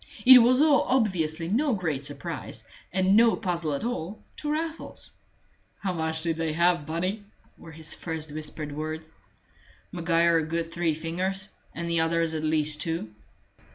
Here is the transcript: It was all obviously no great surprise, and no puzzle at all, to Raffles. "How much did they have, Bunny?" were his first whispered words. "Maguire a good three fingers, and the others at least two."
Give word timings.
It 0.25 0.39
was 0.41 0.61
all 0.63 0.81
obviously 0.87 1.47
no 1.47 1.75
great 1.75 2.03
surprise, 2.05 2.67
and 2.91 3.15
no 3.15 3.35
puzzle 3.35 3.75
at 3.75 3.83
all, 3.83 4.17
to 4.37 4.51
Raffles. 4.51 5.11
"How 5.79 5.93
much 5.93 6.23
did 6.23 6.37
they 6.37 6.53
have, 6.53 6.87
Bunny?" 6.87 7.23
were 7.55 7.71
his 7.73 7.93
first 7.93 8.31
whispered 8.31 8.71
words. 8.71 9.11
"Maguire 9.91 10.39
a 10.39 10.43
good 10.43 10.71
three 10.73 10.95
fingers, 10.95 11.53
and 11.75 11.87
the 11.87 11.99
others 11.99 12.33
at 12.33 12.41
least 12.41 12.81
two." 12.81 13.13